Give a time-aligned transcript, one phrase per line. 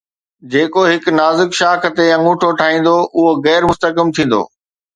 [0.53, 4.41] جيڪو هڪ نازڪ شاخ تي آڱوٺو ٺاهيندو، اهو غير مستحڪم ٿيندو